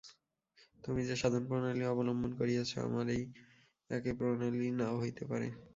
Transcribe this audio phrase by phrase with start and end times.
[0.83, 3.23] তুমি যে সাধন-প্রণালী অবলম্বন করিয়াছ, আমার সেই
[3.89, 5.47] একই প্রণালী নাও হইতে পারে।